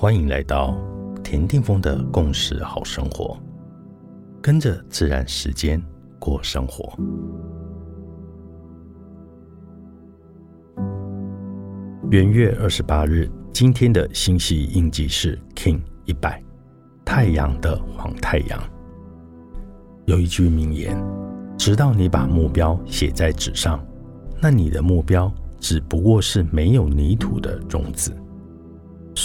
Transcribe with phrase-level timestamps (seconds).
[0.00, 0.74] 欢迎来到
[1.22, 3.38] 田定峰的共识好生活，
[4.40, 5.78] 跟着自然时间
[6.18, 6.90] 过生活。
[12.10, 16.42] 元月二十八日，今天的星系印记是 King 一百，
[17.04, 18.58] 太阳的黄太阳。
[20.06, 20.96] 有一句名言：
[21.58, 23.78] 直到你把目标写在纸上，
[24.40, 28.10] 那你的目标只不过是没有泥土的种子。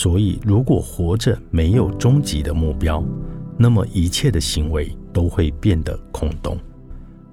[0.05, 3.03] 所以，如果活着没有终极的目标，
[3.57, 6.55] 那么一切的行为都会变得空洞。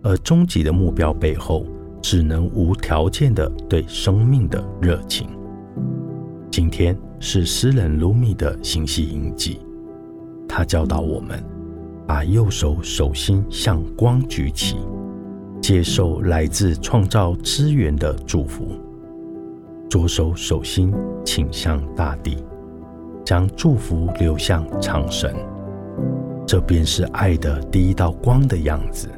[0.00, 1.66] 而终极的目标背后，
[2.00, 5.28] 只能无条件的对生命的热情。
[6.50, 9.58] 今天是诗人卢米的星系印记，
[10.48, 11.44] 他教导我们：
[12.06, 14.78] 把右手手心向光举起，
[15.60, 18.64] 接受来自创造资源的祝福；
[19.90, 20.90] 左手手心
[21.22, 22.38] 倾向大地。
[23.24, 25.34] 将祝福流向长神，
[26.46, 29.08] 这便是爱的第一道光的样子。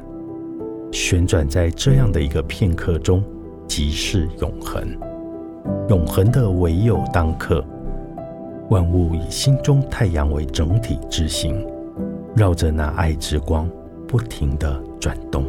[0.91, 3.23] 旋转在这样的一个片刻中，
[3.67, 4.87] 即是永恒。
[5.89, 7.65] 永恒的唯有当刻，
[8.69, 11.65] 万物以心中太阳为整体之行，
[12.35, 13.69] 绕着那爱之光
[14.07, 15.45] 不停地转动。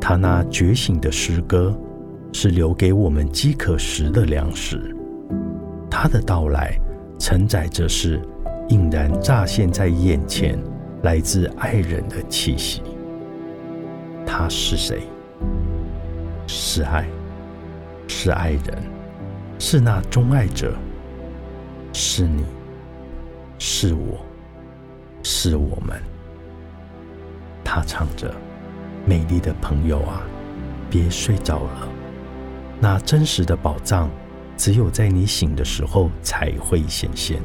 [0.00, 1.76] 他那觉醒的诗歌，
[2.32, 4.96] 是留给我们饥渴时的粮食。
[5.90, 6.78] 他的到来。
[7.18, 8.20] 承载着是
[8.68, 10.58] 映然乍现在眼前，
[11.02, 12.82] 来自爱人的气息。
[14.24, 15.02] 他是谁？
[16.46, 17.06] 是爱，
[18.06, 18.82] 是爱人，
[19.58, 20.74] 是那钟爱者，
[21.92, 22.44] 是你，
[23.58, 24.24] 是我，
[25.22, 26.00] 是我们。
[27.64, 28.32] 他唱着
[29.04, 30.22] ：“美丽的朋友啊，
[30.88, 31.88] 别睡着了，
[32.80, 34.08] 那真实的宝藏。”
[34.58, 37.40] 只有在你醒的时候才会显现。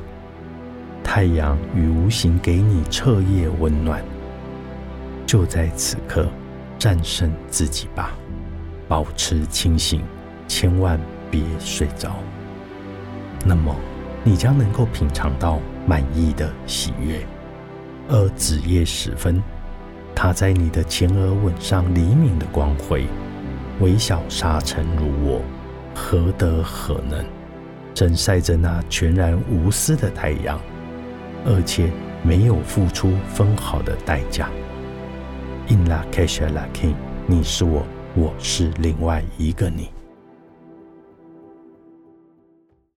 [1.03, 4.03] 太阳与无形给你彻夜温暖，
[5.27, 6.27] 就在此刻
[6.79, 8.13] 战胜自己吧，
[8.87, 10.01] 保持清醒，
[10.47, 10.99] 千万
[11.29, 12.15] 别睡着。
[13.45, 13.75] 那么，
[14.23, 17.23] 你将能够品尝到满意的喜悦。
[18.09, 19.41] 而子夜时分，
[20.15, 23.05] 它在你的前额吻上黎明的光辉，
[23.81, 25.41] 微小沙尘如我。
[25.95, 27.23] 何德何能，
[27.93, 30.59] 正晒着那全然无私的太阳，
[31.45, 31.91] 而且
[32.23, 34.49] 没有付出分毫的代价。
[35.67, 36.95] In la k a s h a la king，
[37.25, 39.89] 你是我，我是另外一个你。